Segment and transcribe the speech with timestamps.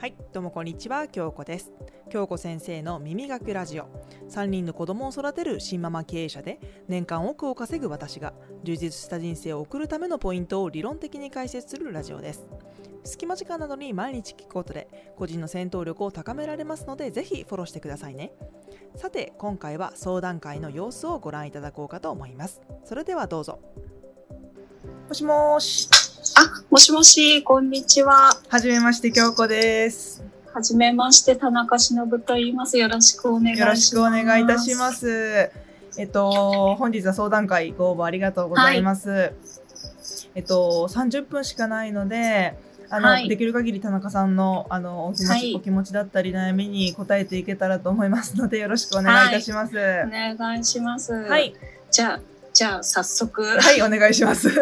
[0.00, 1.72] はい、どうもこんにちは、京子です。
[2.08, 3.88] 京子先生の耳学ラジオ。
[4.30, 8.32] 3人の子供を育てる新ママ経営者で、年間億を稼ぐ私が、
[8.62, 12.48] 充実した人生を送るためのポイントを理論的に解説するラジオです。
[13.02, 18.32] 隙間時間などに毎日聞くことで、個人の戦闘力を高められますので、ぜひフォローしてくださいね。
[18.94, 22.62] さて、今回は相談会の様子をご覧いただこうかと思います。
[22.84, 23.58] それではどうぞ。
[25.08, 25.97] もしもーし。
[26.36, 28.36] あ、もしもし、こんにちは。
[28.48, 30.22] はじめまして、京子です。
[30.52, 32.76] はじめまして、田中忍と言います。
[32.78, 33.60] よろしくお願いします。
[33.60, 34.92] よろしくお願いいたしま。
[34.92, 35.50] す。
[35.96, 39.32] えっと、本日は相談会ご応募ありがとうございます。
[40.34, 42.56] えっと、30分しかないので、
[42.90, 49.76] あの、はいできる限り田中さんの、あの、お気持ち、はいお気持ちだったり悩みに答えていけたらと思いますので、よろしくお願いいたします。
[49.76, 50.36] おはい。
[50.36, 51.12] 願いします。
[51.12, 51.54] はい、
[51.90, 52.20] じゃあ、
[52.52, 53.42] じゃあ、早速、
[53.84, 54.48] お願いします。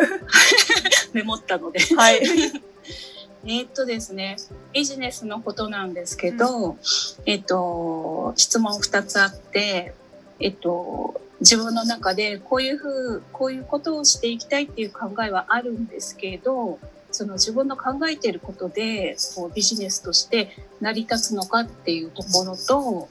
[1.17, 1.81] メモったので。
[1.81, 2.21] はい。
[3.45, 4.37] えーっとですね、
[4.75, 6.77] ビジネスのことなんですけど、
[7.25, 9.95] えっと、質問2つあって、
[10.41, 16.79] えっと、自分の中でこういうふう、こういうことをしていきたいっていう考えはあるんですけど、
[17.13, 20.51] その自分の考えていることでこうビジネスとして
[20.83, 23.09] 成り立つのかっていうところと、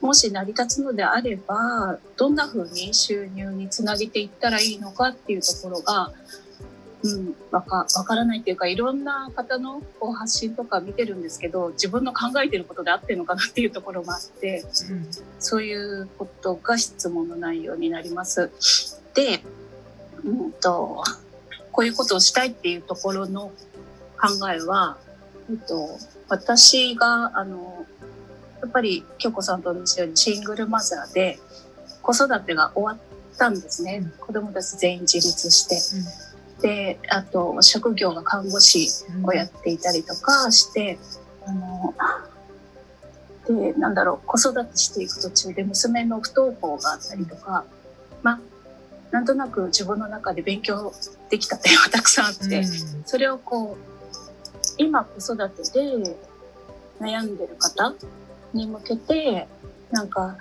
[0.00, 6.12] もし成り立つのであれば、どんなふうに収入につなげていったらいいのかっていうところが、
[7.04, 18.50] うん、わかわからないっていうかいろんな方のこう発信とか見てるんですけど自分の考えてることで合ってるのかなっていうところもあってうんそういうことが質問の内容になります。
[19.14, 19.42] で、
[20.24, 21.04] うんと、
[21.70, 23.52] こういうことをしたいっていうところの
[24.16, 24.96] 考えは、
[25.50, 27.86] えっと、私が、あの、
[28.60, 31.38] やっぱり京子さんと同じようにシングルマザーで
[32.00, 34.10] 子育てが終わったんですね。
[34.20, 35.76] 子供たち全員自立して。
[36.60, 40.98] で、あと、職業が看護師うんをやっていたりとかして、
[41.46, 41.94] あの、
[43.46, 47.64] で、なんだろう、子育てしていく途中で娘の不登校があったりとか、
[48.22, 48.40] まあ、
[49.10, 50.92] なんとなく自分の中で勉強
[51.30, 52.64] できた点はたくさんあって、うん。
[53.04, 53.94] それをこう、
[54.78, 56.16] 今子育てで
[57.00, 57.94] 悩んでる方
[58.52, 59.46] に向けて、
[59.90, 60.36] なんか、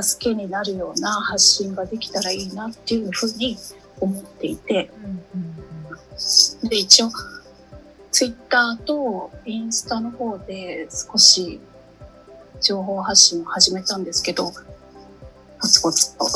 [0.00, 3.58] 助けになるような発信ができたらいいなっていうふうに
[4.00, 5.51] 思っていて、うんうん
[6.62, 7.10] で、一応、
[8.10, 11.60] ツイッターとインスタの方で少し
[12.60, 14.52] 情報発信を始めたんですけど、
[15.60, 16.26] ポツポツと。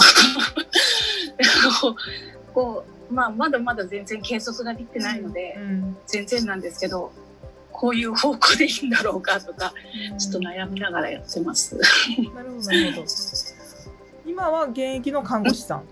[2.54, 7.12] こう、まあ、まだまだ全然継続ができてないので、うん全然なんですけど、
[7.72, 9.74] こういう方向でいいんだろうかとか、
[10.18, 11.76] ちょっと悩みながらやってます。
[11.76, 11.82] な
[12.42, 13.06] るほど、なるほど。
[14.24, 15.84] 今は現役の看護師さん。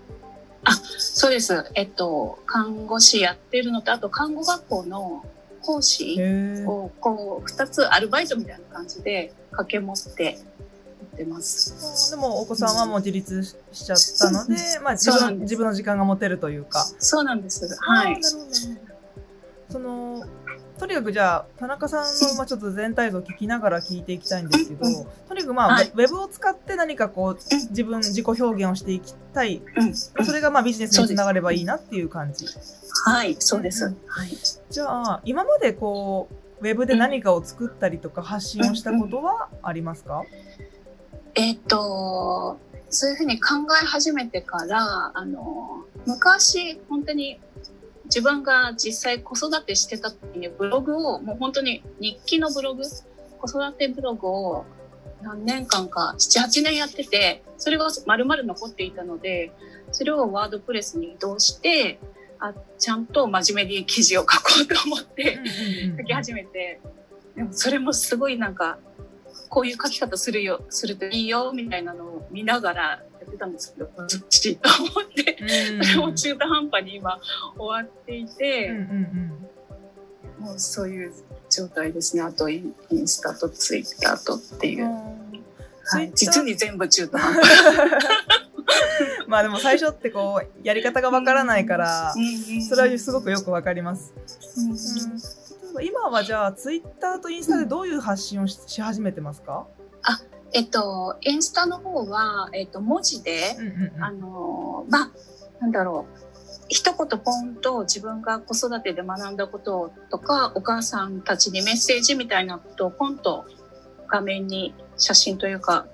[0.73, 1.71] そうです。
[1.75, 5.23] えっと、看護師やってるのと、あと看護学校の
[5.61, 6.17] 講師。
[6.65, 12.11] をこう2つアルバイトみたいな感じで掛け持ってやってます。
[12.11, 16.85] でもお子さんはもう自立しちゃったので、まあ自分自分の時間が持てるというか。
[16.99, 17.67] そうなんです。
[17.79, 18.17] はい
[19.67, 20.23] その
[20.77, 27.37] とにかくじゃあ田中さんの まあちょっと全体像を聞きながら聞いていきたいんですけど、うんとにかくまあ、はいウェブを使って何かこう
[27.69, 29.61] 自分自己表現をしていきたい。
[29.77, 29.95] うん。
[29.95, 32.45] それがまあビジネスにつながればいいなっていう感じ。
[33.05, 33.85] はい、そうです。
[33.85, 34.37] うんはい。
[34.69, 36.29] じゃあ今までこ
[36.61, 40.23] うウェブで何かを作ったりとか発信をしたことはありますか？
[41.35, 42.57] えっと、
[42.89, 47.41] そういうふうに考え始めてから、あの、昔、本当に
[48.05, 54.65] 自分が実際子育てしてた時にブログを、もう本当に日記のブログ、子育てブログを
[55.21, 59.51] 何年間か、7、8年やってて、それが丸々残っていたので、
[59.91, 61.99] それをワードプレスに移動して、
[62.39, 65.39] あちゃんと真面目に記事を書こうと思って、
[65.97, 66.79] 書き始めて、
[67.35, 68.77] でもそれもすごいなんか、
[69.49, 72.99] こういう書き方するよ、するといいよ、みたいなのを見ながらや
[73.35, 75.45] ってたんですけど、ずっちと思って、う
[75.79, 77.19] んそれも中途半端に今
[77.57, 79.31] 終わっていて、うんうん
[80.39, 81.13] もうそういう
[81.49, 82.21] 状態ですね。
[82.21, 82.57] あとイ
[82.91, 84.85] ンスタとツイッターとっていう。
[84.85, 84.91] うん
[85.87, 87.43] はい、実に全部中途半端。
[89.27, 92.13] まあでも最初ってこうやり方がわからないから、
[92.67, 94.13] それはすごくよくわかります。
[94.57, 99.67] うんうん例えば今はじゃあツイッターとインスタでどういう発信をしし始めてますか？
[100.55, 103.57] えっと、インスタの方は、えっと、文字で、
[103.99, 105.11] あの、まあ、
[105.59, 106.25] なんだろう。
[106.69, 113.45] 一言ポンと自分が子育てで学んだこととか、お母さんたちにメッセージみたいなことをポンと
[114.07, 115.87] 画面に写真というか、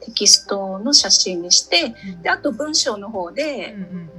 [0.00, 4.10] テキストの写真にして、で、あと文章の方うんで、うん。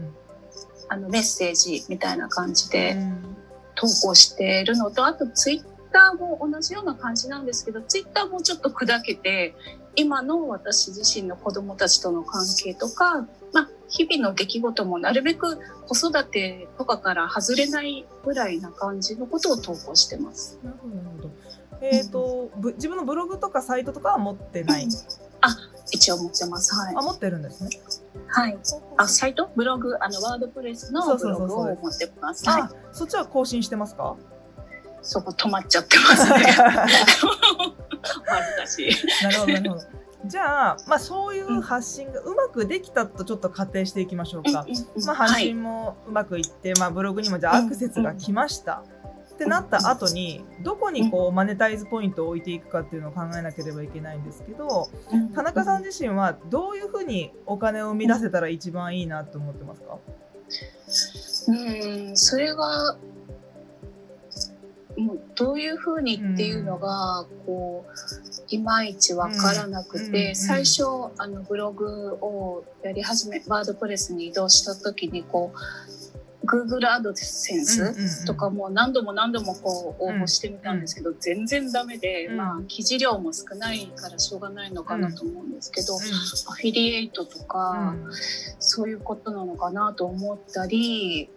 [0.88, 3.36] あの、メッセージみたいな感じうでん。
[3.74, 9.56] 投稿しているのと、あとツイッターも同じような感じなんですけど、ツイッターもちょっと砕けて、
[9.96, 15.58] 今の私自身の子供たちとの関係とか、まあ、日々の出来事もなるべく
[15.88, 20.60] 子育てとかから外れないぐらいな感じのことを投稿してます。
[20.64, 21.30] なるほどなるほど
[21.82, 24.88] えっ、と、ぶ自分のブログとかサイトとかは持ってない、
[25.42, 25.56] あ、
[25.92, 26.76] 一応持ってます。
[26.76, 27.02] はいあ。
[27.02, 27.70] 持ってるんですね
[28.28, 28.58] はい。
[28.98, 29.50] あ、サイト？
[29.56, 32.48] ブログ、あの、ワードプレスのブログを持ってます。
[32.50, 32.62] はい。
[32.64, 34.18] あそっちは更新してますか？
[35.02, 36.46] そこ止まっちゃってますね。
[38.04, 39.24] 恥ずかしい。
[39.24, 39.82] なるほどなるほど。
[40.26, 44.66] じゃあ、まあ、そういう発信がうまくできたとちょっと仮定していきましょうか、
[45.06, 45.44] まあ、発はい。
[45.44, 48.84] 信もうまくいって、まあ、ブログにもじゃあアクセスが来ました、
[49.34, 54.90] ってなった後にどこにこうマネタイズポイントを置いていくかっていうのを考えなければいけないんですけど
[55.34, 59.98] 田中さん自身はどういうふうにお金を生み出せたら一番いいなと思ってますか？
[61.48, 61.54] う
[62.12, 62.98] ん、それが、
[65.00, 70.84] もうどういうふうにっていうのが、こう、いまいちわからなくて、最初、
[71.18, 75.60] あの、ブログをやり始め、ワードプレスに移動した時に、こう、
[76.46, 82.38] Google アドセンスとかも何度も何度もこう応募してみたんですけど、全然ダメで、うん。
[82.38, 87.96] まあ、記事量も少ないからしょうがないのかなと思うんですけど、うアフィリエイトとか、
[88.58, 91.30] そういうことなのかなと思ったり、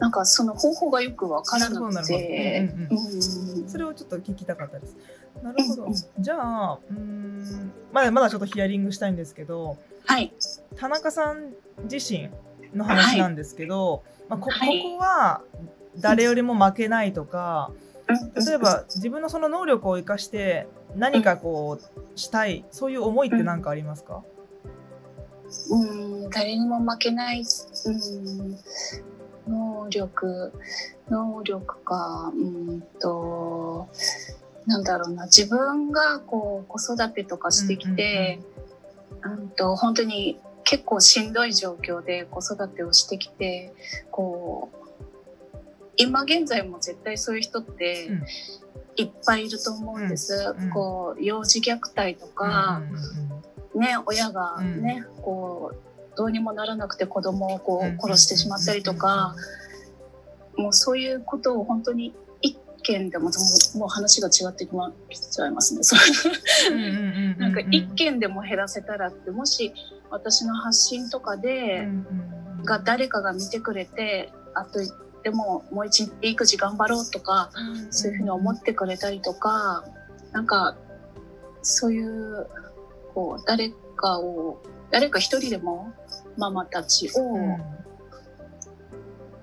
[0.00, 4.96] なんかその方法がよくわからなくて、なるほどなるうんそれをちょっと聞きたかったです。
[5.42, 5.82] なるほど。
[5.84, 5.94] うんうん。
[5.94, 9.76] じゃあ、うーん、まだまだちょっとヒアリングしたいんですけど、
[10.06, 10.32] はい、
[10.76, 11.52] 田中さん
[11.90, 12.30] 自身
[12.74, 14.82] の話なんですけど、まあ、ここはい。
[14.82, 15.42] こは
[15.98, 17.70] 誰よりも負けないとか、
[18.46, 20.66] 例えば自分のその能力を生かして
[20.96, 24.22] 何かこうしたい、そういう思いって何かありますか、
[25.70, 27.44] うん、誰にも負けない、うん、
[29.48, 30.52] 能力、
[31.08, 33.88] 能力か、うんと、
[34.66, 38.40] なんだろうな、自分がこう子育てとかしてきて、
[39.22, 43.72] うんと本当に結構しんどい状況で子育てをしてきて、
[44.10, 44.76] こう、
[45.96, 48.24] 今現在も絶対そういう人ってうん。
[48.96, 50.34] いっぱいいると思うんです。
[50.34, 50.64] うん。
[50.64, 52.94] うんこう、幼児虐待とか、うんうん
[53.74, 55.89] うんね、親がね、こう、
[56.20, 59.34] どうにもならなくて子供をこう殺してしまったりとか、
[60.58, 65.80] もうそういうことを本当に一件でも、もうもう話が違ってきまきちゃいますね。
[67.38, 69.72] なんか一件でも減らせたらって、もし
[70.10, 71.88] 私の発信とかうんで、
[72.64, 74.80] が誰かが見てくれて、あと、
[75.22, 77.50] でももう一日育児頑張ろうとか、
[77.88, 79.84] そういうふうに思ってくれたりとか、
[80.32, 80.76] なんか、
[81.62, 82.46] そういう、
[83.14, 85.94] こう、誰かを、誰か一人でも
[86.36, 87.58] ママたちを、うん。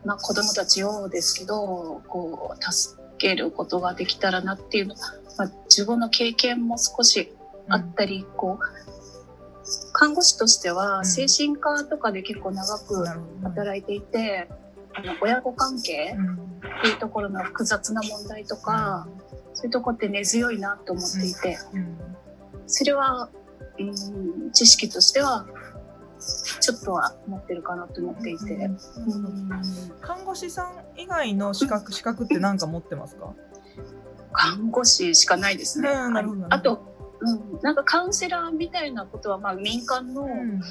[0.05, 4.95] まあ子供たちをですけど、こう、助けることができたらなっていうの、
[5.37, 7.33] まあ自分の経験も少し
[7.69, 11.05] あったり、こう、看護師としてうはん。
[11.05, 13.05] 精神科とかで結構長く
[13.43, 14.47] 働いていて、
[14.93, 16.47] あの親子関係うん。
[16.67, 19.07] っていうところの複雑な問題とか、
[19.53, 21.97] そういうとこって根強いなと思っていて、うん。
[22.67, 23.29] それは、
[23.79, 25.47] うん、知識としては、
[26.59, 28.53] ちょっとは持ってるかなと思っていて。
[28.55, 28.77] うん
[30.01, 33.33] 看護師さん以外の資格資格って何か持ってますか？
[34.31, 35.89] 看護師しかないですね。
[35.89, 36.81] うんなるほどあと、
[37.19, 40.61] うん、なんかカウンセラーみたいなことは、まあ民間のうん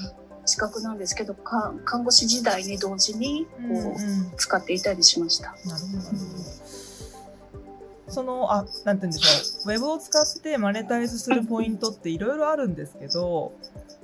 [0.49, 5.47] 資格なんですけど、か看護師時代に同時にこう、うんうん使っていたりしました。
[5.47, 6.67] なるほどなるほど。
[8.09, 13.53] そのあなんて言うんでしょうウェブを使ってマネタイズするポイントっていろいろあるんですけど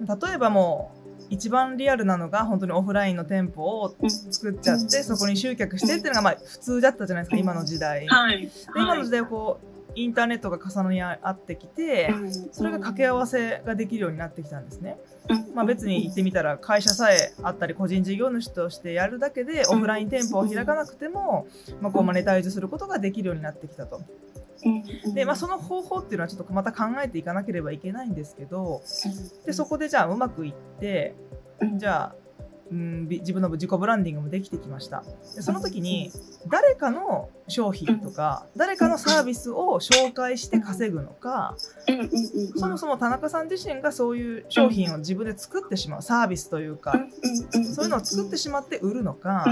[0.00, 1.01] 例えばもう
[1.32, 8.00] 一番リアルなのが本当にオフラインの店舗をうん作っちゃってそこに集客してっていうのがまあ普通だったじゃないですか今の時代。
[8.00, 8.50] ではい。
[8.76, 12.14] 今の時代こうインターネットが重なり合ってきて
[12.52, 14.98] それが掛け合わせができるようになってきたんですね。
[15.54, 21.46] まあ、別に言ってみたら会社さえあったり個人事業主としてやるだけでオフライン店舗を開かなくても、
[21.80, 24.02] まあ、こうマネタイズすることができるようになってきたと。
[25.14, 28.82] で、まあ、その方法っていうのはちょっとまた考えていかなければいけないんですけど
[29.44, 31.14] でそこでじゃあうまくいって
[31.76, 32.14] じゃあ、
[32.70, 35.04] うん、び自分の自己ブランディングもできてきました。
[35.34, 36.10] でその時に
[36.48, 41.54] 誰かの商品とか誰かのサービスを紹介して稼ぐのか
[42.56, 46.94] そもそも田中さん自身がそういう商品を自分で作ってしまうサービスというか
[47.74, 49.44] そういうのを作ってしまって売るのか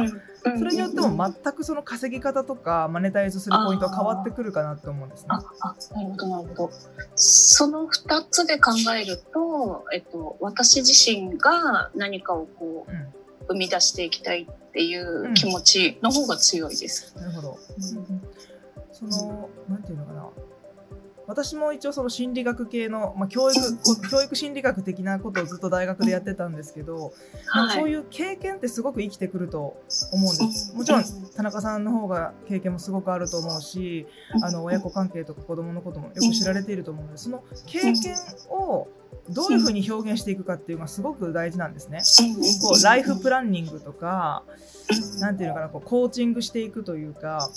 [0.42, 5.28] それによっても全くその稼ぎ方とかマネタイズするポイントは変わってくるかなと思うんですね。
[5.30, 6.70] あ、あ、なるほど、なるほど。
[7.14, 13.19] その二つで考えると、えっと、私自身が何かをこう、うん
[13.50, 17.14] 生み出していきたいっていう気持ちの方が強いです。
[17.16, 17.58] なるほど。
[18.92, 20.28] そのなんていうのかな
[21.30, 23.60] 私も一応その心理学系の、まあ、教育
[24.10, 27.12] 教育心理学的なことをずっと大学でやってたんですけど、
[27.46, 29.80] はい、そういう経験ってすごく生きてくると
[30.12, 30.74] 思うんです。
[30.74, 31.04] もちろん
[31.36, 34.08] 田中さんの方が経験もすごくあると思うし
[34.42, 38.16] あの親子関係とか子供のこともよく知られていると思うのでその経験
[38.50, 38.88] を
[39.28, 42.02] どういうふうに表現していくかっていうのがすごく大事なんですね。
[42.60, 44.42] こうライフプランニングとか
[45.20, 47.48] なんていうのかなこうコーチングしていくというか。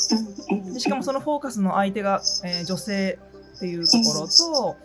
[0.77, 3.17] しかもそのフォーカスの相手が、えー、女性
[3.55, 4.77] っていうところと、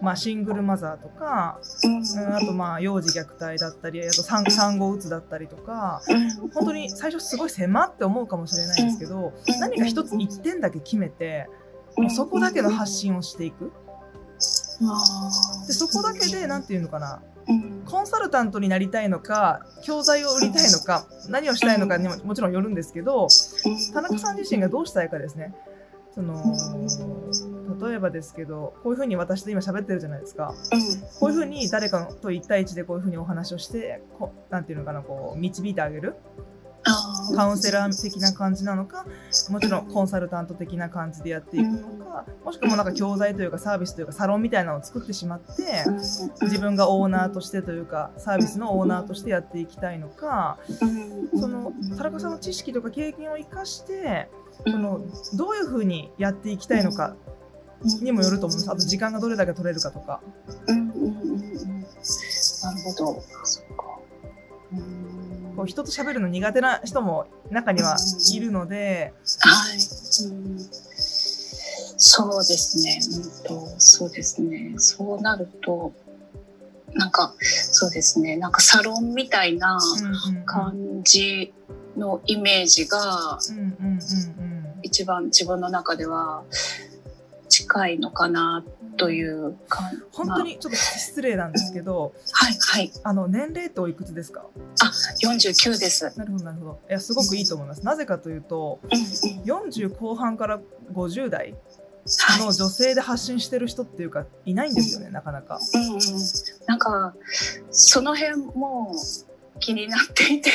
[0.00, 6.02] まあ、シングルマザーとか、うん、あとまあ幼児虐待だったりあと産産後うつだったりとか
[6.54, 11.48] 本当に最初すごい狭って思うかもしれないんですけど何か一つ一点だけ決めて
[11.96, 13.72] もうそこだけの発信をしていく。
[15.66, 17.20] でそこだけで何て言うのかな
[17.84, 23.28] コンサルタントになりたいのか教材を売りたいのか何をしたいのかにももちろんよるんですけど
[23.92, 25.54] 田中さん自身がどうしたいかですね
[26.14, 26.42] その
[27.88, 30.80] 例えばですけどこういうふうに私と今喋ってるじゃないですか、うん、
[31.18, 36.16] こういうふうに誰かと1対1でこういうふうにお話をしてこなんていうのかなこう導いてあげる？
[37.36, 39.04] カウンセラー的な感じなのか
[39.50, 45.84] もちろんコンサルタント的な感じでやっていくのかもしくはなんか教材というかサービスというかサロンみたいなのを作ってしまって
[46.42, 50.58] 自分がオーナーとしてというかサービスのオーナーとしてやっていきたいのか
[51.38, 54.28] その田中さんの知識とか経験を生かして
[54.66, 55.02] その
[55.34, 57.14] どういうふうにやっていきたいのか
[58.02, 58.70] にもよると思うんです。
[58.70, 60.20] あと時間がどれだけ取れるかとか。
[60.66, 63.22] うんうんうんうん、なるほど。
[63.44, 63.98] そっか。
[65.56, 67.96] こう人と喋るの苦手な人も中には
[68.32, 70.58] いるので、はい、うん、
[71.96, 73.00] そうですね、
[73.44, 74.74] うんと、そうですね。
[74.78, 75.92] そうなると
[76.94, 78.36] なんかそうですね。
[78.36, 79.78] なんかサロンみたいな
[80.44, 81.52] 感じ
[81.96, 83.38] のイメージが
[84.82, 86.42] 一番自分の中では
[87.70, 88.64] 近いのかな
[88.96, 89.84] というか。
[90.12, 94.44] 本当にちょっと失礼なんですけど、はいはいあの年齢とおいくつですか？
[94.82, 94.92] あ
[95.24, 96.12] 49です。
[96.18, 96.80] なるほどなるほど。
[96.88, 100.60] いやすごくいいと思います、なぜかというと、うんうん、40後半から
[100.92, 101.54] 50代
[102.40, 105.60] の女性で発信してる人っていうかいないんですよね、なかなか。
[105.74, 106.00] うんうん、
[106.66, 107.14] なんか
[107.70, 108.92] その辺も
[109.60, 110.50] 気になっていて、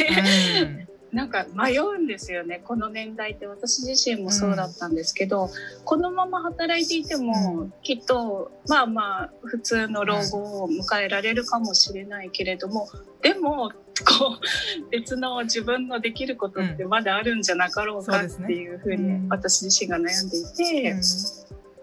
[0.62, 5.50] うんなんか迷うんですよねこの年代って私自身もそうだったんですけど、うん、
[5.86, 12.90] このまま働いていても、うん、きっとまあまあ普通の老後を迎えられるかもしれないけれども
[13.22, 14.38] でもこ
[14.84, 20.44] う別の自分のできることってまだあるんじゃなかろうかっていうふうに私自身が悩んでい
[20.84, 20.92] て。
[20.92, 21.02] うん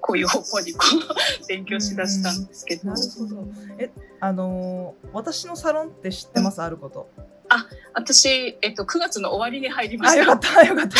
[0.04, 2.88] こういう方向にこう勉強しだしたんですけど。
[2.88, 3.46] なるほど。
[3.78, 7.08] え、あのー、私のサロンって知ってます、あること。
[7.52, 10.22] あ、私、えっと、9月の終わりに入りました。
[10.22, 10.96] あ、よかった、よかった。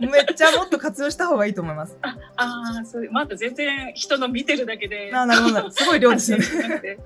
[0.00, 1.96] めっちゃもっと活用した方がいいと思います。
[2.02, 5.12] あ、あそう、まだ全然人の見てるだけで。
[5.14, 5.70] あ、なるほど。
[5.70, 6.44] すごい量ですよね。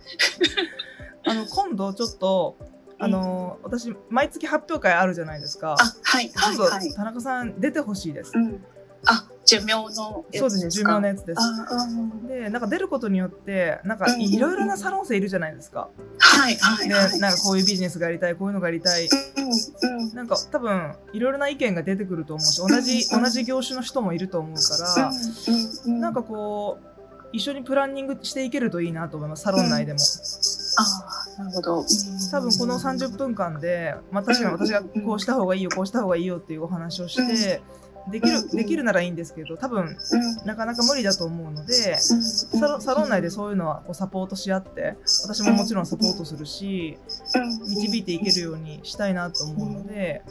[1.26, 2.56] あの、今度ちょっと、
[2.98, 5.76] あの、私、毎月発表会あるじゃないですか。
[5.78, 6.92] あ、はい、はい、はい。
[6.94, 8.32] 田中さん出てほしいです。
[8.34, 8.64] うん
[9.06, 11.40] あ、寿命のそうですね、寿命のやつです。
[12.28, 15.88] で、なんか出ることによって、なんかいろいろなサロン生いるじゃないですか。
[16.18, 16.88] はい、はい。
[16.88, 19.08] で、なんかこういうビジネスがやりたい、こういうのがやりたい。
[20.12, 24.60] なんか多分、いろいろな意見が出てくると思うし、同じ、同じ業種の人もいると思うか
[24.98, 25.12] ら、
[25.92, 26.88] なんかこう、
[27.32, 29.98] 一緒にプランニングしていけるといいなと思います、サロン内でも。
[30.78, 30.82] あ
[31.38, 31.86] あ、なるほど。
[32.30, 37.62] 多分この30分間で、まあ確かに私がこうした方がいいよ、こうした方がいいよっていうお話をして、
[38.10, 39.96] できる、できるならいいんですけど、多分、
[40.44, 46.98] なかなか無理だと思うので、サロサロン内でそういうのはこうサポートし合って、私ももちろんサポートするし、
[47.66, 50.22] 導いていけるようにしたいなと思うので、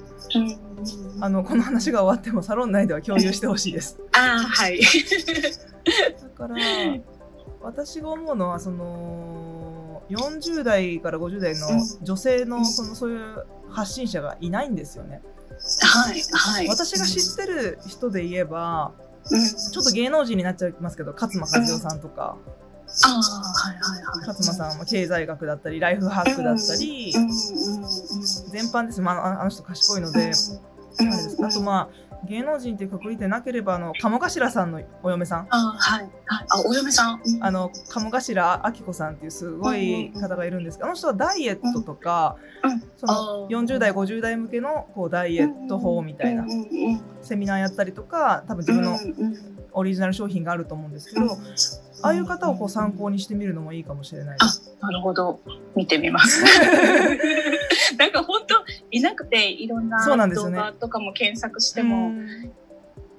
[1.19, 3.99] あの、この話が終わってもサロン内では共有してほしいです。
[4.13, 4.79] ああ、はい。
[6.21, 6.55] だから、
[7.61, 11.67] 私が思うのは、その、40代から50代の
[12.01, 15.21] 女性の、その、そういう発信者がいないんですよね。
[15.81, 18.93] はいはい、私が知ってる人で言えば、
[19.29, 22.37] うん、ちょっと芸能人になっちゃいますけど勝間和代さんとか。
[23.03, 30.31] あはいはいはい、勝間さんは経済学だったりライフハックだったり、全般です、まあ、あの人賢いので、
[31.43, 35.47] あとまあ芸能人っていうくくりでなければあの鴨頭さんのお嫁さん。
[35.49, 36.09] あはい。
[36.25, 36.45] はい。
[36.49, 46.45] あお嫁さん、うん、あの鴨頭明子さんっていうすごい方がいるんですけど、あの人はダイエットとか、うん、その40代50代向けのこうダイエット法みたいな
[47.21, 48.97] セミナーやったりとか多分自分の
[49.73, 51.27] オリジナル商品があると思うんですけど、
[52.01, 54.75] ああいう方をこう参考にしてみるのもいいかもしれないです。
[54.81, 55.39] なるほど。
[55.75, 56.43] 見てみます。
[57.97, 58.55] なんか本当
[58.97, 62.11] いなくていろんな動画とかも検索しても、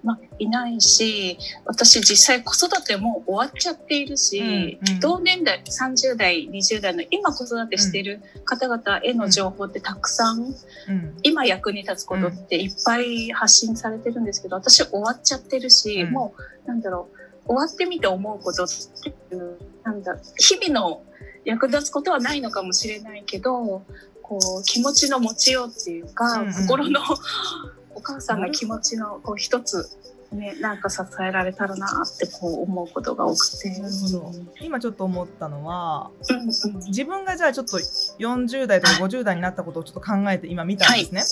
[0.02, 5.00] まあ、いないし私実際子育ても終わっちゃっているし、うんうん。
[5.00, 11.16] 同年代30代20代の今子育てしている方々への情報ってたくさん、うん。
[11.22, 16.12] 今役に立つことっていっぱい発信されてるんですけど私終わっちゃってるし、うん。
[16.12, 18.68] もうなんだろう終わってみて思うことっ
[19.02, 21.02] ていうなんだ日々の
[21.44, 23.82] 役立つことはないのかもしれないけど
[24.28, 26.52] こう気持ちの持ちようっていうか、うんうん。
[26.52, 27.00] 心の
[27.96, 29.88] お母さんの気持ちのこう一つ、
[30.32, 33.70] ね、なんか支えられたらなってこう思うことが多くて。
[33.80, 34.32] なるほど。
[34.60, 36.46] 今ちょっと思ったのはうんうん。
[36.88, 41.22] 自分がじゃあちょっと40代とか50代になったことをちょっと考えて今見たんですね、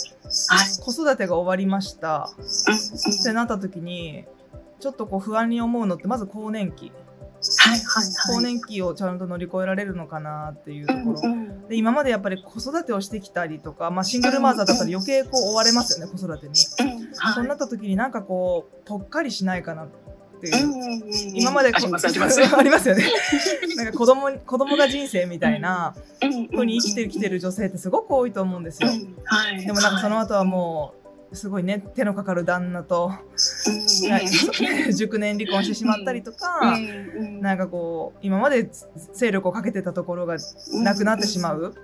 [0.49, 0.69] はい。
[0.81, 2.33] 子育てが終わりました。
[2.39, 3.21] うんうん。
[3.21, 4.25] ってなった時に
[4.81, 6.93] ちょっとこう不安に思うのってまず更年期
[7.59, 8.37] はいはいはい。
[8.37, 11.69] 更年期をちゃんと乗り越えられるのかなっていうところ、うんうん。
[11.69, 17.35] で今までやっぱり子育てをしてきたりとか、まあ、シングルマザーだったら余計こう追われますよね子育てに、うんはい。
[17.35, 19.89] そうなった時になんかこうぽっかりしないかなっ
[20.41, 22.41] ていう、うんうんうん今までこありますあります。
[22.57, 23.05] ありますよね。
[23.77, 28.89] なんか子供に子供が人生みたいなふ風に生きてきてる女性ってすごく多いと思うんですよ、
[29.25, 31.06] はい、でもなんかその後はもう
[31.37, 33.13] すごいね手のかかる旦那と
[34.93, 36.77] 熟年離婚してしまったりとか、
[37.41, 38.69] なんかこう今まで
[39.13, 40.37] 勢力をかけてたところが
[40.73, 41.75] なくなってしまう、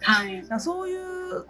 [0.00, 0.44] はい。
[0.60, 1.46] そういう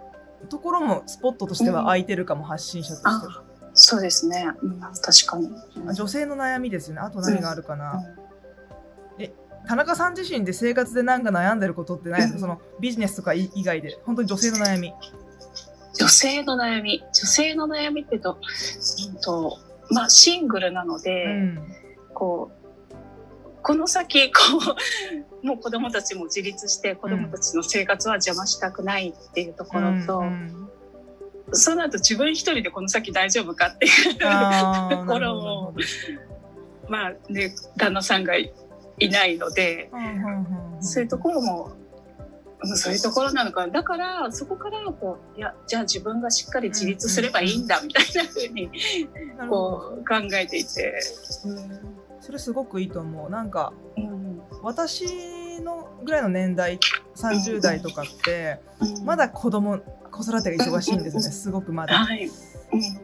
[0.47, 4.51] ところもスポットとしては空いてるかも、発信者としてあ、そうですね。
[4.61, 5.51] うん、確かに。
[5.87, 7.01] あ女性の悩みですよね。
[7.01, 8.01] あと何があるかな、
[9.67, 12.41] 田中さん自身で生活でなんか悩んでることってないですか、うん。
[12.41, 13.99] そのビジネスとか以以外で。
[14.05, 14.93] 本当に女性の悩み
[15.99, 17.03] 女性の悩み。
[17.13, 18.37] 女性の悩みって言うと、
[19.09, 19.57] うんと、
[19.91, 21.59] まあ、シングルなので、うん。
[22.13, 22.51] こ
[22.89, 22.95] う、
[23.61, 24.39] この先、こ
[25.43, 30.69] う、もう子供たちも自立して、子供たちの生活は邪魔したくないっていうところと、うん。
[31.51, 35.73] そうなると自分一人でこの先大丈夫かっていうところを、
[36.87, 38.53] まあね、旦那さんがい
[39.09, 40.83] ないので、うんうんうんうん。
[40.83, 41.88] そういうところも、うん
[42.63, 43.73] そういうところなのかな。
[43.73, 48.69] だから、そこから、こう、いや、じゃあ自分がしっかり自立すればいいんだ、みたいな風に、
[49.37, 49.77] なるほど。
[49.77, 51.01] こう、考えていて。
[52.21, 53.29] それすごくいいと思う。
[53.29, 56.79] なんかうん私のぐらいの年代
[57.15, 59.79] 30代とかってうんまだ子供
[60.11, 61.31] 子育てが忙しいんですよね。
[61.31, 61.95] すごくまだ。
[61.95, 62.29] はい。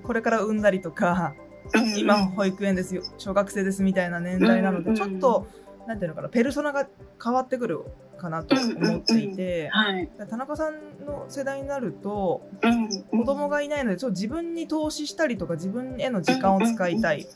[0.03, 1.33] これから産んだりとか
[1.73, 5.47] うん今保育園ですよ小学生ですみたいな年代なのうんでちょっと
[5.87, 6.87] なんていうのかなペルソナが
[7.23, 7.81] 変わってくる
[8.17, 10.09] かなと思っていてはい。
[10.29, 17.27] 田中さんの世代になるとうん子供がいないのでちょっと自分に投資したりとか自分への時間を使いたい。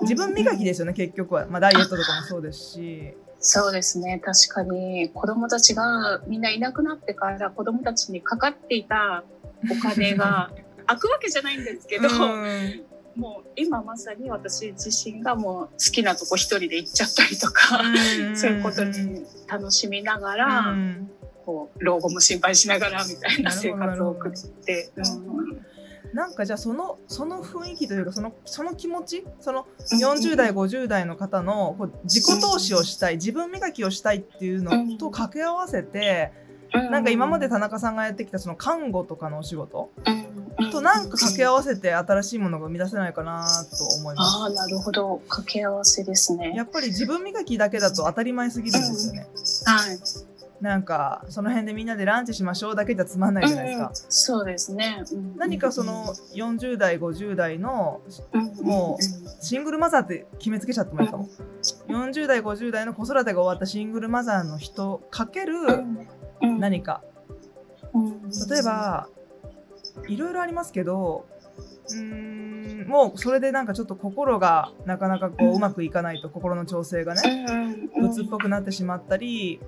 [0.00, 3.14] 自分磨きですよね結局は、まあ、ダイエットとかもそうですし。
[3.40, 4.20] そうですね。
[4.22, 9.24] 確かに、子供たちがみんないなくなってから、子供たちにかかっていた
[9.70, 10.50] お金が、
[10.86, 12.82] 開くわけじゃないんですけど、うん
[13.16, 17.82] もう今まさに私自身がもう好きなとこ一人で行っちゃったりとか、
[18.34, 21.10] そういうことに楽しみながら、うん。
[21.44, 25.60] こう老後も心配しながらみたいな生活を送って、うん
[26.12, 36.32] なんかじゃあそのその雰囲気というかそのその気持ちその40代50代の方のこう自己投資をしたい自分磨きをしたいっていうのと掛け合わせて
[36.72, 39.90] なんか今まで田中さんがやってきたその看護とかのお仕事
[40.70, 45.18] となんか掛け合わせて新しいものが生み出せないかなと思いまああなるほど。
[45.28, 46.36] 掛け合わせですす。
[46.36, 46.52] ね。
[46.54, 49.26] やっぱり自分磨きだけだと当たり前すぎるんですよね。
[49.64, 49.98] はい。
[50.60, 53.86] なんかその辺でみんなでランチしましょうだけじゃつまんないじゃないですか。
[53.86, 55.36] うんそうですね、うん。
[55.36, 58.02] 何かその40代50代の
[58.32, 58.66] うん。
[58.66, 58.98] も
[59.40, 61.28] シングルマザーって決めつけちゃってもいいかも。
[61.88, 66.06] 40代50代の子育てが終わったシングルマザーの人かけるうん
[66.40, 67.02] 何か。
[67.92, 68.30] うん。
[68.48, 69.08] 例えば
[70.08, 71.26] いろいろありますけど
[71.88, 79.60] うーんもうそれでなんかちょっと心がなかなかこううまくいかないと心の調整がね鬱っぽくなってしまったり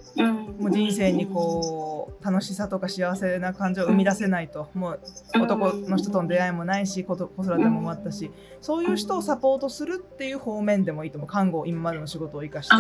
[0.59, 5.01] もう人生にこう楽しさとか幸せな感情を生み出せないともう
[5.41, 8.31] 男の人との出会いもないし子育ても終わったし
[8.61, 11.29] そういう人をサポートするっていう方面でもいいと思う。
[11.29, 12.77] 看護今までの仕事を生かして。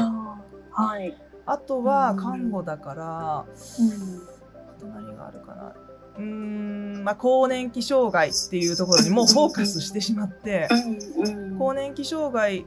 [0.74, 1.14] はい、
[1.46, 3.44] あとは看護だから
[3.80, 4.22] うん
[4.68, 5.74] あと何があるかな。
[6.16, 7.04] うーん。
[7.04, 10.68] まあ更年期障害っていうところにもうフォーカスしてしまって
[11.16, 11.58] うん。
[11.58, 12.64] 更年期障害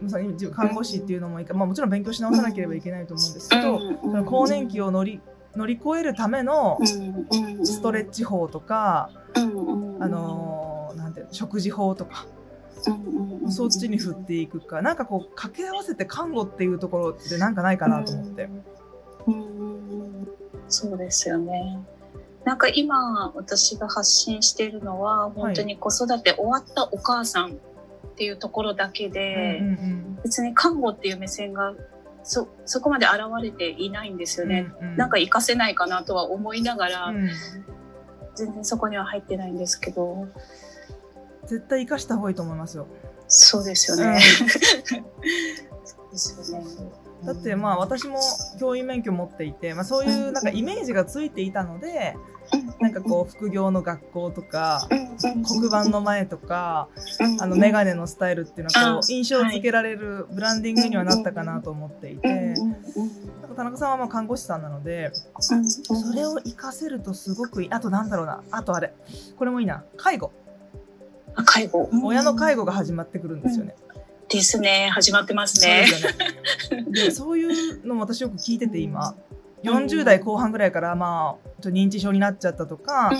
[0.53, 5.21] 看護師っていうのもいいか、まあ、もちろん勉強し直さなければいけないと思うんですけどその更年期を乗り
[5.55, 6.77] 乗り越えるための
[7.63, 12.25] ストレッチ法とか、あのーなんていうの食事法とか
[13.49, 18.49] そっちに振っていくかなんかこう掛け合わせて看護っていうところでなんかないかなと思って。
[19.27, 20.27] うん
[20.67, 21.79] そうですよね。
[22.43, 27.55] なんか今私が発信しているのは本当に子育て終わったお母さんっ
[28.15, 29.61] ていうところだけで、
[30.23, 31.73] 別に看護っていう目線が
[32.23, 34.71] そそこまで現れていないんですよね。
[34.81, 37.29] うんうんなんか活かせないかなとは思いながら、うん
[38.35, 40.27] 全然そこには入ってないんですけど、
[41.47, 42.87] 絶対生かした方がいいと思いますよ。
[43.27, 44.19] そうですよね。
[47.25, 48.19] だってまあ私も
[48.59, 52.15] 教員免許持っていて、まあ、そういうなんかイメージがついていたので
[52.79, 54.87] なんかこう副業の学校とか
[55.47, 56.87] 黒板の前とか
[57.39, 62.75] あのメガネのスタイルっていうのはこあう印象をつけられるブランディングにはなったかなと思っていてなん
[63.49, 65.55] か田中さんはまあ看護師さんなのでそ
[66.13, 67.71] れを活かせるとすごくいい。
[67.71, 68.43] あとなんだろうな。
[68.51, 68.93] あとあれ。
[69.37, 69.83] これもいいな。
[69.97, 70.31] 介護。
[70.44, 70.44] あ
[71.43, 71.89] 介護。
[72.03, 73.75] 親の介護が始まってくるんですよね。
[74.29, 74.89] ですね。
[74.93, 75.71] 始まってますそう
[76.91, 77.11] でね。
[77.11, 79.15] そういうのも私よく聞いてて今。
[79.63, 83.11] 40代後半ぐらいからまあ認知症になっちゃったとか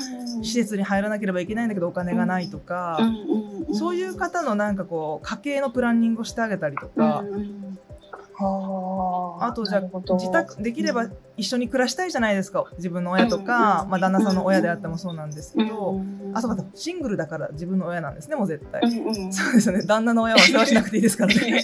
[0.44, 3.00] 施設に入らなければいけないんだけどお金がないとか、
[3.74, 7.24] そういう方のなんかこう家計のプランニングをしてあげたりとか、
[8.38, 9.52] あ。
[9.54, 12.66] とじゃあ自宅できれば一緒に暮らしたいじゃないですか。
[12.78, 13.90] 自分の親とか、うん。
[13.90, 16.32] まあ、旦那さんの親であってもそうなんですけど、うん。
[16.34, 19.34] あそうかシングルだから自分の親なんですねもう絶対、うんうん。
[19.34, 19.84] そうですよね。
[19.84, 21.64] 旦那の親は世話しなくていいですからね。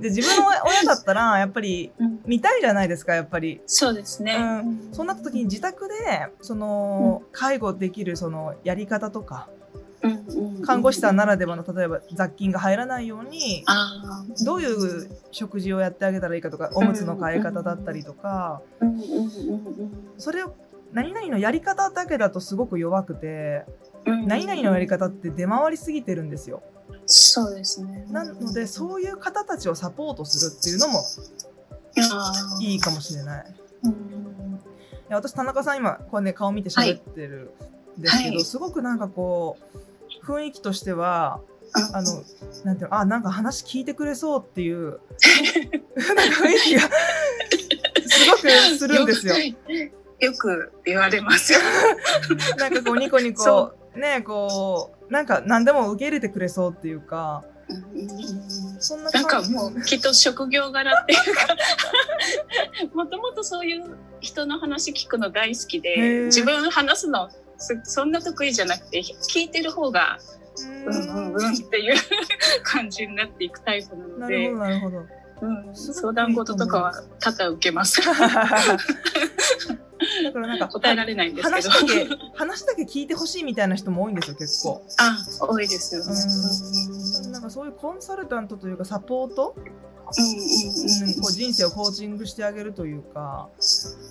[0.00, 2.20] で自分の親だったらやっぱりうん。
[2.24, 3.60] 見たいじゃないですかやっぱり。
[3.66, 4.36] そうですね。
[4.36, 4.88] うん。
[4.92, 5.94] そうなった時に自宅で
[6.40, 9.48] その介護できるそのやり方とか
[10.64, 13.64] 看護師さんならではの例えば雑菌が入らないように
[14.44, 18.62] どういう食事をやってあげたらいいかとかおむつの替え方だったりとか
[20.18, 20.54] それを
[20.92, 23.64] 何々のやり方だけだとすごく弱くて
[24.04, 26.62] うん何々のやり方って出回りすぎてるんですよ。
[27.06, 28.04] そうですね。
[28.10, 31.04] なのでそういう方たちをサポートするっていうのも
[32.60, 33.54] いいかもしれない。
[35.08, 37.52] 私田中さん今こうね顔見て喋ってる
[37.98, 38.44] んですけど、はい。
[38.44, 39.78] すごくなんかこう
[40.24, 41.40] 雰囲気としては
[41.94, 42.22] あの
[42.64, 45.00] なんていうのあなんか話聞いてくれそうっていう
[46.14, 46.80] なんか雰囲気が
[48.06, 49.34] すごくするんですよ。
[50.20, 51.58] よく言われますよ。
[52.56, 57.42] なんかこうニコニそコねこうなんか何でも受け入れてくれそうっていうか
[58.78, 61.56] そんななんかもうきっと職業柄っていうか
[62.94, 66.24] もともとそういう人の話聞くの大好きへでー。
[66.26, 67.28] 自分話すの
[67.62, 70.18] そそんな得意じゃなくて聞いてる方が
[70.60, 70.86] うん。
[70.86, 71.94] うんうんっていう
[72.62, 75.22] 感じになっていくタイプなのでなるほどなるほど。
[75.42, 78.00] うん、相談事とかは多々受けます。
[80.24, 84.84] だからなんか答えられないんですけ話どだけ話だけ聞いてほしいみたいな人も多いんですよ結構。
[84.98, 86.12] あ多いですよね。
[87.24, 87.32] うん。
[87.32, 89.56] なんかそういうコンサルタントというかサポート、
[91.20, 93.48] こう人生をコーチングしてあげるというか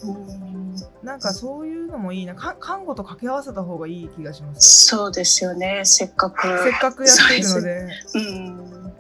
[0.04, 0.76] うん。
[1.04, 2.36] なんかそういうのもいいな。
[2.36, 4.88] か看護と掛け合わせた方がいい気がします。
[4.88, 5.82] そうですよね。
[5.84, 6.42] せっかく。
[6.64, 7.90] せっかくやっているので。
[8.16, 8.94] うん。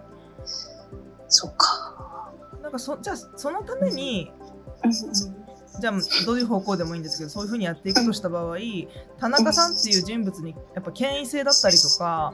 [1.28, 2.32] そっか。
[2.62, 4.32] なんかそじゃあそのために
[4.84, 5.41] うん
[5.80, 5.94] じゃあ
[6.26, 8.58] どういう方向でもいいんですけどそういうふうにやっていくとした場合
[9.20, 12.34] 田中さんっていう人物にやっぱ権威性だったりとか、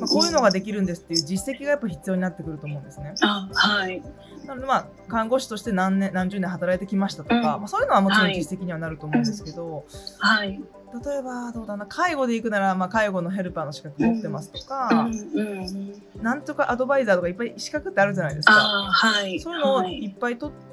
[0.00, 3.14] まあ、こういうのができるんですっていう実績がやっぱ必要になってくると思うんですね。
[3.22, 4.02] あはい。
[4.46, 7.42] なのでまあ看護師として何年何十年働いてきましたとか、うん。
[7.42, 9.84] まあ、そういうのはもちろんはい実績にはなると思うんですけど、
[10.18, 10.60] はい。
[11.04, 15.12] 例えばどうだな介護で行くなら、まあ、介護のヘルパーの資格持ってますとうか、ん。
[15.12, 16.22] うん。
[16.22, 18.54] なんとかアドバイザーとかいっぱい資格ってあるじゃないですか。
[18.54, 19.40] あはい。
[19.40, 19.94] そういうのをはい。
[19.94, 20.65] いっぱい取って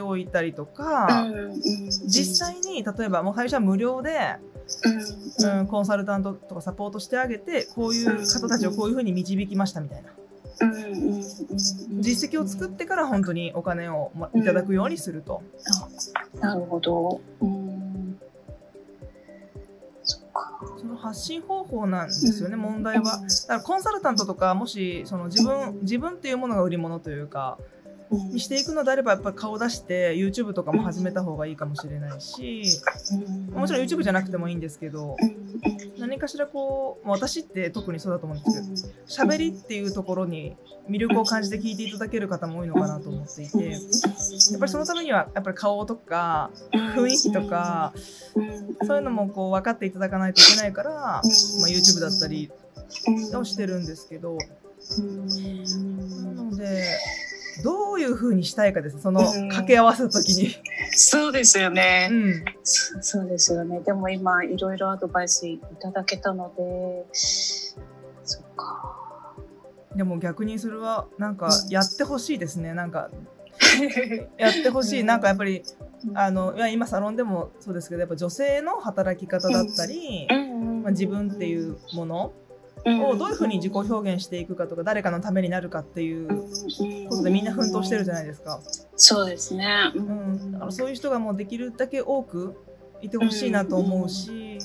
[0.00, 1.26] おいたりとか、
[2.06, 4.36] 実際に例えばもう最初は無料で、
[5.40, 10.10] うんうん、コンサルタントとかサポートしてあげてこういう方たちをこういうふうに導きましたみたいな。
[12.00, 15.42] 実績を作ってから本当にお金をまいただくようにすると。
[16.40, 17.20] なるほど。
[20.78, 23.04] その発信方法なんですよね、問題は。
[23.04, 27.58] だからコンサルタントとかもしその自分自分っていうものが売り物というか
[28.12, 32.62] にしていくのであればやっぱり顔出して YouTube とかも始めた方がいいかもしれないし
[33.52, 35.16] もちろん YouTube じゃなくてもいいんですけど
[35.98, 40.56] 何かしらこうまあ私って特にそうだと思うんですけど喋りっていうところに
[40.88, 43.80] 魅力を感じて聞いていただける方も多いのかなと思っていてやっ
[44.58, 47.92] ぱりそのためにはやっぱり顔とか雰囲気とか
[48.82, 51.22] そういうのもこう分かっていただかないといけないから、まあ、
[51.68, 52.50] YouTube だったり
[53.34, 54.36] をしてるんですけど
[54.98, 56.84] なので
[57.62, 60.56] どういう風にしたいかですその掛け合わせた時に。
[60.92, 62.44] そうですよね、うん。
[62.62, 63.80] そそうですよね。
[63.80, 69.34] でも今いろいろアドバイスいただけたのでそっか。
[69.94, 72.72] でも逆にそれはなんかやってほしいですね。
[72.74, 73.10] なんか
[74.38, 75.04] やってほしい。
[75.04, 75.62] なんかやっぱり
[76.14, 80.26] あのいや今サロンでもそうですけどやっぱ女性の働き方だったり、
[80.82, 82.32] まあ、自分っていうもの
[82.84, 86.28] をどういうふうに自己表現していくかとか誰かのためになるかっていう
[87.08, 88.60] ことでみんな奮闘してるじゃないですか。
[88.96, 92.56] そうですね、うん、だからそういう人がもうできるだけ多く
[93.00, 94.58] いてほしいなと思うし、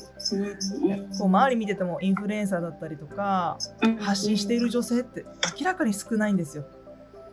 [1.18, 3.58] こう周り見ててもインフルエンサーだったりとか
[4.00, 5.26] 発信している女性って
[5.60, 6.66] 明らかに少ないんですよ。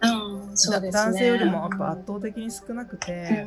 [0.02, 0.06] う
[0.52, 0.56] ん。
[0.56, 3.46] そうですね、男性よりもやっぱ圧倒的に少なくて、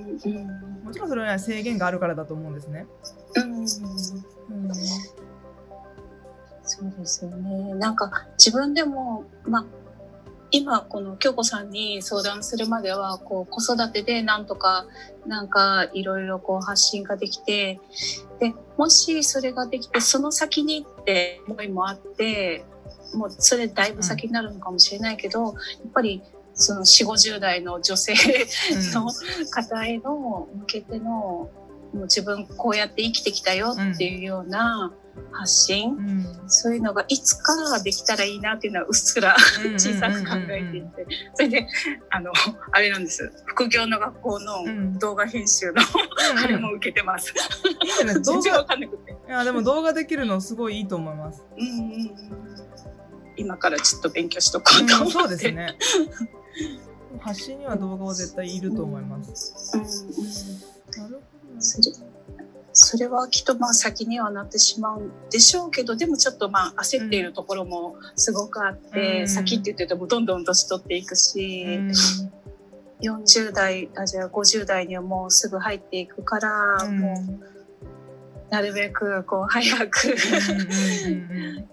[0.83, 2.85] もちろんそれは制限があるからだと思うんですね。
[3.35, 3.57] うん。
[3.57, 4.71] うん
[6.79, 7.73] そうですよね。
[7.75, 9.65] なんか自分でも、まあ、
[10.51, 14.85] 今この京子さんに相談するまではこう子育てでなんとか
[15.25, 17.79] なんかいろいろこう発信ができて
[18.39, 22.63] でもしそれができてその先にって思いもあって
[23.13, 26.21] もうそれだいぶ先になるのかもしれないけど、うん、やっぱり
[26.53, 28.13] その4 5 0代の女性
[28.93, 29.11] の
[29.51, 31.49] 方への向けてのも
[31.93, 39.35] う自分こうやって生きてきたよっていうような、うん発信、うん、そういうのがいつかできたらいいなっていうのはうっすら
[39.77, 41.67] 小さく考えていて、それで、
[42.09, 42.31] あの、
[42.71, 43.31] あれなんです。
[43.45, 45.81] 副業の学校の動画編集の、
[46.43, 47.33] あれも受けてます。
[47.99, 49.11] いいね、 動画わかんなくて。
[49.11, 51.43] いや、でも動画できるのすごいいいと思います。
[51.57, 52.11] うんうんうん。
[53.35, 55.77] 今からちょっと勉強しとこうとうん、そうですね。
[57.19, 59.73] 発信には動画は絶対いると思います。
[59.75, 59.87] うん、うん、
[61.03, 62.16] なるほど。
[62.79, 71.91] それはきっとまあ先にはなってしまうんでしょうけどでもちょっとまあ焦っているところもすごくあって、うん、先って言っててもどんどん年取っていくし、うん、
[73.01, 80.15] 40代あじゃあ50代にはもうすぐ入っていくから、うん、もうなるべくこう早く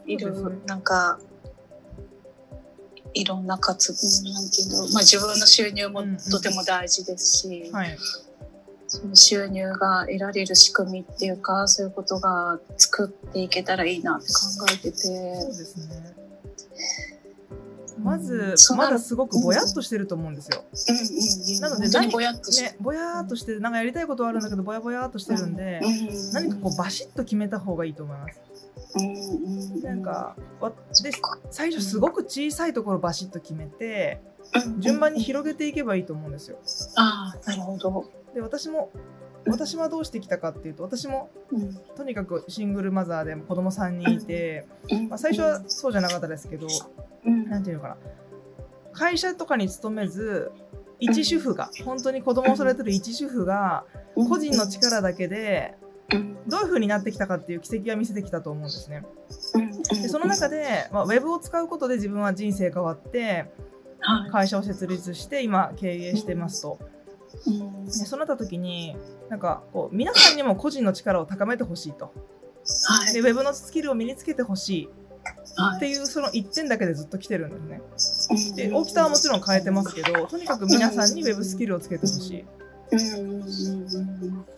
[0.06, 1.18] いるなんか
[3.12, 3.92] いろんな活
[4.24, 7.70] 動なんていうの、まあ、自分の収入もとても大事ですし。
[7.70, 7.98] はい
[8.94, 14.32] その収入が得られる仕組みっていうかそういうことが作っていけたらいいなって考
[14.72, 14.92] えてて。
[14.92, 16.14] そうですね
[18.02, 20.64] まず、まだすごくぼやっとしてると思うんですよ。
[20.88, 25.80] うんうん、なので何ぼやっとして、ね、ぼやっとしてなんかやりたいことはあるんだけどぼやぼやっとしてるんで、
[26.32, 28.40] 何かこうバシッと決めた方がいいと思います。
[29.82, 30.36] なんか
[31.02, 31.12] で
[31.50, 34.20] 最初すごく小さいところバシッと決めて、
[34.80, 36.58] 順番に広げていけばいいと思うんですよ。
[36.96, 38.10] ああなるほど。
[38.34, 38.90] で私も
[39.46, 46.66] 私はどうしてきたかっていうと私も、うん、とにかくシングルマザーで子供3人いて、うん、まあ、最初はそうじゃなかったですけど
[47.24, 47.96] 何、うん、て言うのかな
[48.92, 50.50] 会社とかに勤めず
[51.00, 55.74] 一主婦が本当に子供を育てる一主婦が個人の力だけで
[56.46, 59.04] どういう風になってきたかっていう軌跡は見せてきたと思うんですね。
[60.02, 63.46] でその中で、まあ、ウェブを使うことで自分は人生変わって
[64.30, 66.78] 会社を設立して今経営してますと。
[67.86, 68.96] でそうなった時に
[69.28, 72.12] なんかこう皆さんにも個人の力を高めてほしいと、
[72.86, 74.88] はい、でウェブのスキルを身につけてほしい。
[75.76, 77.56] っていうその1点だけでずっと来てるんで
[77.98, 78.66] すね。
[78.68, 82.44] で大きさはもちろん変えてますけどとにかく皆さんにウェブスキルをつけてほしい。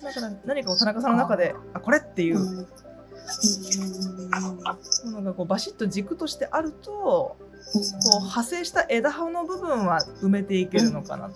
[0.02, 2.66] だから何かを田中さんの中であこれっていう。
[5.04, 7.36] ものがこうバシッと軸としてあるとこ
[7.74, 7.78] う
[8.20, 11.34] 派生した枝葉の部分は埋めていけるのかなと。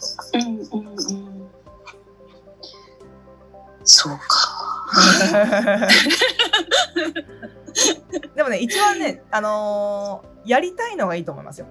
[4.02, 5.88] そうか。
[8.34, 11.66] でもね、一番ね、あのー、やりたいのがいいと思いますよ。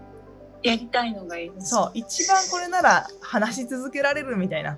[0.62, 1.70] やりたいのがいいです。
[1.70, 4.78] そう、一番これなら話し続けられるみたいな。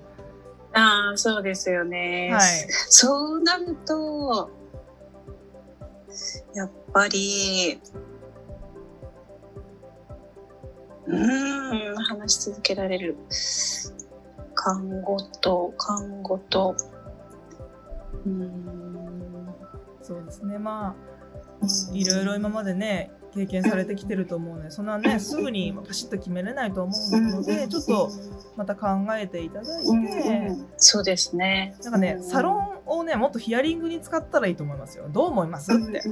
[0.72, 2.30] ああ、そうですよね。
[2.32, 2.42] はい。
[2.88, 4.50] そうなると、
[6.54, 7.78] やっぱり、
[11.06, 13.18] うん、話し続けられる。
[14.54, 16.76] 看護と、看護と、
[20.02, 20.58] そうですね。
[20.58, 21.12] まあ
[21.92, 28.10] いろいろ今までね経験されてきてると思うのでそんなねすぐにパシッと決めれないと思うのでちょっと
[28.56, 31.76] また考えていただいてそうですね。
[31.82, 35.08] なんかねサロンをねもっとヒアリングに使ったらいいと思いますよ。
[35.08, 36.02] どう思いますって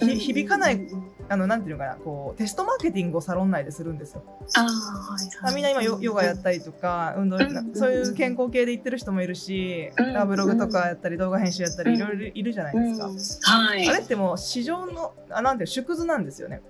[0.00, 0.86] 響かない
[1.28, 4.22] あのなんていうのかなこうテストマーケティングをサロン内でするんですよ。
[4.56, 7.38] あはいはい、みんな今ヨヨガやったりとか運動、
[7.74, 9.90] そういう健康系で行ってる人もいるし、
[10.26, 13.50] ブログとかやったり動画編集やったりいろいろいるじゃないですか。
[13.50, 16.60] はい、あれってもう市場のあなんていう縮図なんですよね。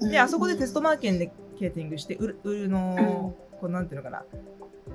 [0.00, 1.10] であそこでテストマーケ
[1.70, 4.24] ティングして売る売るの、こうなんていうのかな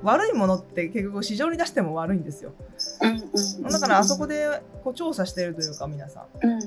[0.03, 2.51] 悪いものって結局市場に出しても悪いんですよ。
[3.63, 6.61] だからあそこでこう調査してるというか皆さん,、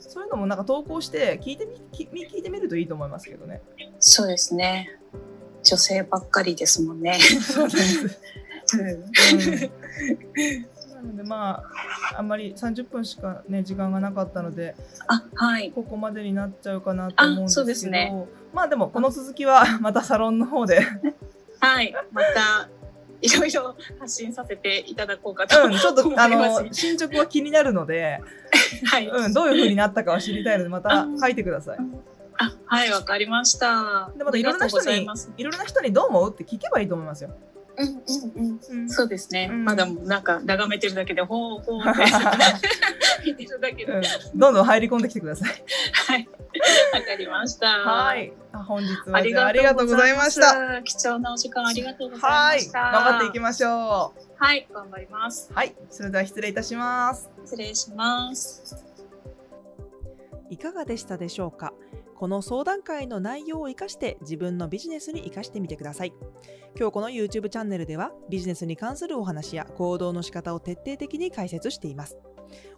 [0.00, 3.60] そういうのもなんか投稿して聞いてみ聞いてみるといいと思いますけどね。
[4.00, 4.98] そうですね。
[5.62, 7.18] 女性ばっかりですもんね。
[7.20, 8.20] そうです。
[8.78, 8.82] な
[11.04, 11.62] のでま
[12.12, 14.74] ああんまり30分しかね時間がなかったので
[15.08, 15.72] あはい。
[15.72, 18.26] ここまでになっちゃうかなと思うんですけどね。
[18.52, 20.80] まあでもこの続きは またサロンの方で。
[21.60, 21.94] はい。
[22.12, 22.68] また
[23.20, 28.20] いろいろ発信させていただこうかとうんちょっとあの進捗は気になるので、
[28.84, 31.78] はい、うん、どういう風になったかは知りたいのでまた書いてください。
[32.36, 34.10] あはいわかりました。
[34.16, 37.30] でまたいろんな人にいろんな人にどう思うって聞けばいいと思いますよ。
[37.76, 38.00] うんうん
[38.36, 41.90] うんうんそうですね、うんまだなんか眺めてるだけでほうほうって
[43.26, 44.02] 見てるだけで、うん
[44.34, 45.64] どんどん入り込んできてください。
[46.08, 46.28] はい
[46.92, 48.32] わかりましたはい。
[48.52, 50.82] あ本日はありがとうございました。
[50.82, 52.56] 貴重なお時間ありがとうございはい。
[52.58, 52.78] ました。
[52.80, 55.48] 頑張っていきましょはい、頑張ります。
[55.50, 55.54] う。
[55.54, 55.74] はい。
[55.90, 57.28] それでは失礼いたします。
[57.44, 58.84] 失礼します。
[60.50, 61.72] いかがでしたでしょうか？
[62.16, 66.12] この相談会の内容を生かして自分のビジネスに生かしてみてください。
[66.76, 72.16] 今日この YouTube チャンネルではビジネスに関するお話や行動の仕方を徹底的に解説しています。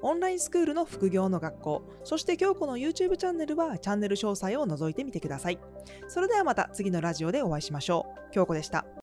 [0.00, 5.58] オンラインスクールの副業の学校、そして今日この YouTube チャンネルはチャンネル詳細を覗いてみてください。
[6.08, 8.32] それではまた次のラジオでお会いしましょう。
[8.32, 8.86] 京子でした。